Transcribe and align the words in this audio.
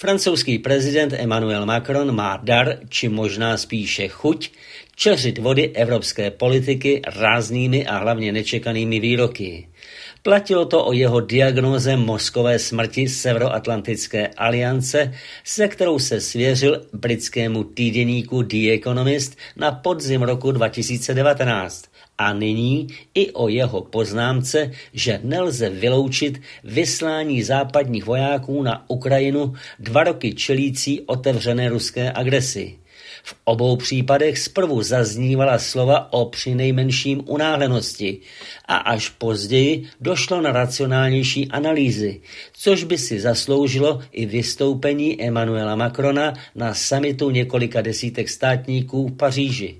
Francouzský 0.00 0.58
prezident 0.58 1.12
Emmanuel 1.12 1.66
Macron 1.68 2.08
má 2.16 2.40
dar, 2.40 2.88
či 2.88 3.12
možná 3.12 3.56
spíše 3.56 4.08
chuť, 4.08 4.50
čeřit 4.96 5.38
vody 5.38 5.76
evropské 5.76 6.30
politiky 6.30 7.04
ráznými 7.04 7.86
a 7.86 7.98
hlavně 7.98 8.32
nečekanými 8.32 9.00
výroky. 9.00 9.68
Platilo 10.22 10.64
to 10.66 10.84
o 10.84 10.92
jeho 10.92 11.20
diagnóze 11.20 11.96
mozkové 11.96 12.58
smrti 12.58 13.08
Severoatlantické 13.08 14.28
aliance, 14.28 15.14
se 15.44 15.68
kterou 15.68 15.98
se 15.98 16.20
svěřil 16.20 16.82
britskému 16.92 17.64
týdeníku 17.64 18.42
The 18.42 18.72
Economist 18.72 19.36
na 19.56 19.72
podzim 19.72 20.22
roku 20.22 20.52
2019 20.52 21.84
a 22.18 22.32
nyní 22.32 22.88
i 23.14 23.32
o 23.32 23.48
jeho 23.48 23.80
poznámce, 23.80 24.70
že 24.92 25.20
nelze 25.22 25.70
vyloučit 25.70 26.40
vyslání 26.64 27.42
západních 27.42 28.04
vojáků 28.04 28.62
na 28.62 28.84
Ukrajinu 28.88 29.54
dva 29.78 30.04
roky 30.04 30.34
čelící 30.34 31.00
otevřené 31.00 31.68
ruské 31.68 32.12
agresi. 32.12 32.79
V 33.22 33.34
obou 33.44 33.76
případech 33.76 34.38
zprvu 34.38 34.82
zaznívala 34.82 35.58
slova 35.58 36.12
o 36.12 36.24
přinejmenším 36.24 37.22
unáhlenosti 37.26 38.18
a 38.68 38.76
až 38.76 39.08
později 39.08 39.86
došlo 40.00 40.40
na 40.40 40.52
racionálnější 40.52 41.48
analýzy, 41.48 42.20
což 42.52 42.84
by 42.84 42.98
si 42.98 43.20
zasloužilo 43.20 44.00
i 44.12 44.26
vystoupení 44.26 45.22
Emmanuela 45.22 45.76
Macrona 45.76 46.34
na 46.54 46.74
samitu 46.74 47.30
několika 47.30 47.80
desítek 47.80 48.28
státníků 48.28 49.08
v 49.08 49.16
Paříži. 49.16 49.76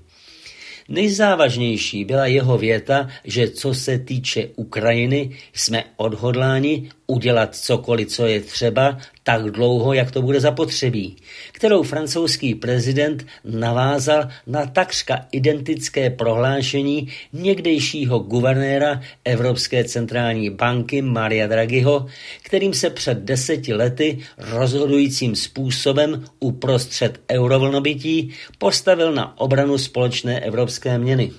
Nejzávažnější 0.89 2.05
byla 2.05 2.25
jeho 2.25 2.57
věta, 2.57 3.07
že 3.23 3.49
co 3.49 3.73
se 3.73 3.99
týče 3.99 4.47
Ukrajiny, 4.55 5.37
jsme 5.53 5.83
odhodláni 5.97 6.89
udělat 7.11 7.55
cokoliv, 7.55 8.07
co 8.07 8.25
je 8.25 8.41
třeba, 8.41 8.97
tak 9.23 9.43
dlouho, 9.43 9.93
jak 9.93 10.11
to 10.11 10.21
bude 10.21 10.39
zapotřebí, 10.39 11.15
kterou 11.51 11.83
francouzský 11.83 12.55
prezident 12.55 13.25
navázal 13.45 14.27
na 14.47 14.65
takřka 14.65 15.25
identické 15.31 16.09
prohlášení 16.09 17.07
někdejšího 17.33 18.19
guvernéra 18.19 19.01
Evropské 19.25 19.83
centrální 19.83 20.49
banky 20.49 21.01
Maria 21.01 21.47
Draghiho, 21.47 22.05
kterým 22.43 22.73
se 22.73 22.89
před 22.89 23.17
deseti 23.17 23.73
lety 23.73 24.19
rozhodujícím 24.37 25.35
způsobem 25.35 26.23
uprostřed 26.39 27.19
eurovlnobytí 27.31 28.33
postavil 28.57 29.13
na 29.13 29.39
obranu 29.39 29.77
společné 29.77 30.39
evropské 30.39 30.97
měny. 30.97 31.31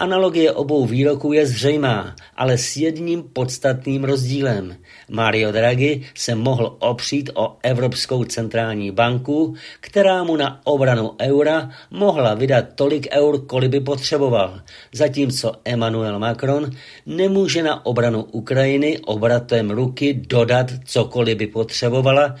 Analogie 0.00 0.52
obou 0.52 0.86
výroků 0.86 1.32
je 1.32 1.46
zřejmá, 1.46 2.16
ale 2.36 2.58
s 2.58 2.76
jedním 2.76 3.22
podstatným 3.22 4.04
rozdílem. 4.04 4.76
Mario 5.10 5.52
Draghi 5.52 6.02
se 6.14 6.34
mohl 6.34 6.76
opřít 6.78 7.30
o 7.34 7.56
Evropskou 7.62 8.24
centrální 8.24 8.90
banku, 8.90 9.54
která 9.80 10.24
mu 10.24 10.36
na 10.36 10.60
obranu 10.64 11.12
eura 11.20 11.70
mohla 11.90 12.34
vydat 12.34 12.64
tolik 12.74 13.08
eur, 13.12 13.46
kolik 13.46 13.70
by 13.70 13.80
potřeboval, 13.80 14.60
zatímco 14.92 15.52
Emmanuel 15.64 16.18
Macron 16.18 16.70
nemůže 17.06 17.62
na 17.62 17.86
obranu 17.86 18.22
Ukrajiny 18.22 18.98
obratem 18.98 19.70
ruky 19.70 20.14
dodat 20.14 20.66
cokoliv 20.84 21.38
by 21.38 21.46
potřebovala, 21.46 22.34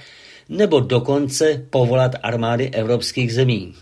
nebo 0.48 0.80
dokonce 0.80 1.66
povolat 1.70 2.12
armády 2.22 2.70
evropských 2.70 3.34
zemí. 3.34 3.74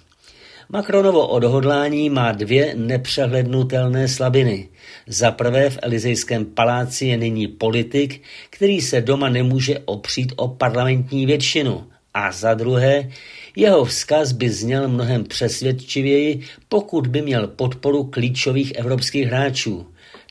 Macronovo 0.72 1.26
odhodlání 1.26 2.10
má 2.10 2.32
dvě 2.32 2.74
nepřehlednutelné 2.74 4.08
slabiny. 4.08 4.68
Za 5.06 5.30
prvé 5.30 5.70
v 5.70 5.78
Elizejském 5.82 6.44
paláci 6.44 7.06
je 7.06 7.16
nyní 7.16 7.46
politik, 7.48 8.22
který 8.50 8.80
se 8.80 9.00
doma 9.00 9.28
nemůže 9.28 9.78
opřít 9.84 10.32
o 10.36 10.48
parlamentní 10.48 11.26
většinu. 11.26 11.86
A 12.14 12.32
za 12.32 12.54
druhé, 12.54 13.10
jeho 13.56 13.84
vzkaz 13.84 14.32
by 14.32 14.50
zněl 14.50 14.88
mnohem 14.88 15.24
přesvědčivěji, 15.24 16.40
pokud 16.68 17.06
by 17.06 17.22
měl 17.22 17.46
podporu 17.46 18.04
klíčových 18.04 18.72
evropských 18.74 19.26
hráčů. 19.26 19.86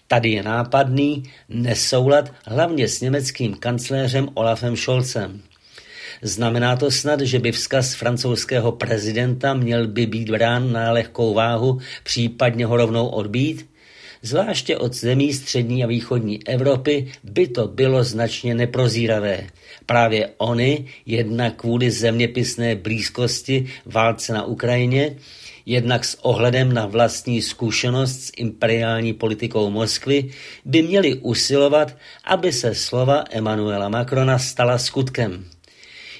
Tady 0.07 0.29
je 0.29 0.43
nápadný 0.43 1.23
nesoulad 1.49 2.31
hlavně 2.45 2.87
s 2.87 3.01
německým 3.01 3.53
kancléřem 3.53 4.29
Olafem 4.33 4.77
Scholzem. 4.77 5.41
Znamená 6.21 6.75
to 6.75 6.91
snad, 6.91 7.21
že 7.21 7.39
by 7.39 7.51
vzkaz 7.51 7.93
francouzského 7.93 8.71
prezidenta 8.71 9.53
měl 9.53 9.87
by 9.87 10.05
být 10.05 10.29
brán 10.29 10.71
na 10.71 10.91
lehkou 10.91 11.33
váhu, 11.33 11.79
případně 12.03 12.65
ho 12.65 12.77
rovnou 12.77 13.07
odbít? 13.07 13.69
Zvláště 14.21 14.77
od 14.77 14.93
zemí 14.93 15.33
střední 15.33 15.83
a 15.83 15.87
východní 15.87 16.47
Evropy 16.47 17.11
by 17.23 17.47
to 17.47 17.67
bylo 17.67 18.03
značně 18.03 18.55
neprozíravé. 18.55 19.47
Právě 19.85 20.29
oni, 20.37 20.85
jednak 21.05 21.55
kvůli 21.55 21.91
zeměpisné 21.91 22.75
blízkosti 22.75 23.65
válce 23.85 24.33
na 24.33 24.45
Ukrajině, 24.45 25.15
jednak 25.65 26.05
s 26.05 26.17
ohledem 26.21 26.73
na 26.73 26.85
vlastní 26.85 27.41
zkušenost 27.41 28.21
s 28.21 28.31
imperiální 28.37 29.13
politikou 29.13 29.69
Moskvy, 29.69 30.29
by 30.65 30.81
měli 30.81 31.13
usilovat, 31.13 31.97
aby 32.25 32.53
se 32.53 32.75
slova 32.75 33.23
Emanuela 33.31 33.89
Macrona 33.89 34.39
stala 34.39 34.77
skutkem. 34.77 35.45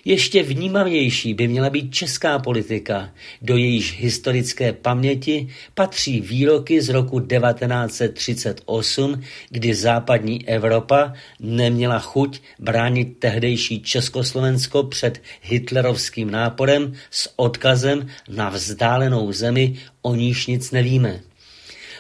Ještě 0.08 0.44
vnímavější 0.44 1.34
by 1.34 1.48
měla 1.48 1.70
být 1.70 1.94
česká 1.94 2.40
politika, 2.40 3.12
do 3.42 3.58
jejíž 3.58 4.00
historické 4.00 4.74
paměti 4.74 5.48
patří 5.74 6.22
výroky 6.22 6.82
z 6.82 6.90
roku 6.90 7.20
1938, 7.20 9.22
kdy 9.50 9.74
západní 9.74 10.48
Evropa 10.48 11.14
neměla 11.40 12.00
chuť 12.00 12.40
bránit 12.60 13.20
tehdejší 13.20 13.82
Československo 13.82 14.84
před 14.84 15.22
hitlerovským 15.42 16.32
náporem 16.32 16.94
s 17.12 17.34
odkazem 17.36 18.08
na 18.30 18.50
vzdálenou 18.50 19.32
zemi, 19.32 19.76
o 20.02 20.16
níž 20.16 20.48
nic 20.48 20.72
nevíme. 20.72 21.20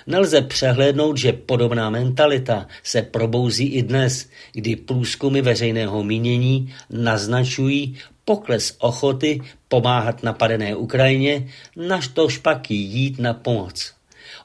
Nelze 0.07 0.41
přehlédnout, 0.41 1.17
že 1.17 1.33
podobná 1.33 1.89
mentalita 1.89 2.67
se 2.83 3.01
probouzí 3.01 3.65
i 3.65 3.83
dnes, 3.83 4.29
kdy 4.53 4.75
průzkumy 4.75 5.41
veřejného 5.41 6.03
mínění 6.03 6.73
naznačují 6.89 7.97
pokles 8.25 8.75
ochoty 8.79 9.41
pomáhat 9.67 10.23
napadené 10.23 10.75
Ukrajině, 10.75 11.47
naž 11.75 12.07
to 12.07 12.27
jít 12.69 13.19
na 13.19 13.33
pomoc. 13.33 13.93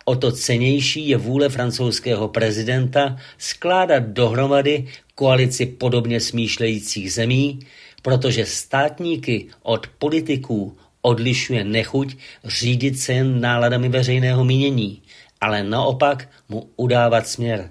O 0.04 0.16
to 0.16 0.32
cenější 0.32 1.08
je 1.08 1.16
vůle 1.16 1.48
francouzského 1.48 2.28
prezidenta 2.28 3.16
skládat 3.38 4.02
dohromady 4.02 4.86
koalici 5.14 5.66
podobně 5.66 6.20
smýšlejících 6.20 7.12
zemí, 7.12 7.60
protože 8.02 8.46
státníky 8.46 9.46
od 9.62 9.86
politiků 9.86 10.76
odlišuje 11.02 11.64
nechuť 11.64 12.16
řídit 12.44 12.98
se 12.98 13.12
jen 13.12 13.40
náladami 13.40 13.88
veřejného 13.88 14.44
mínění, 14.44 15.02
ale 15.42 15.62
naopak 15.62 16.28
mu 16.48 16.70
udávat 16.76 17.26
směr. 17.26 17.70